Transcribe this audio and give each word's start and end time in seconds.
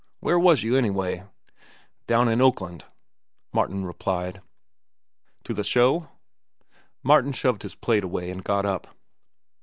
Where 0.19 0.39
was 0.39 0.63
you 0.63 0.75
anyway?" 0.75 1.25
"Down 2.07 2.27
in 2.27 2.41
Oakland," 2.41 2.85
Martin 3.53 3.85
replied. 3.85 4.41
"To 5.43 5.53
the 5.53 5.63
show?" 5.63 6.07
Martin 7.03 7.33
shoved 7.33 7.61
his 7.61 7.75
plate 7.75 8.03
away 8.03 8.31
and 8.31 8.43
got 8.43 8.65
up. 8.65 8.87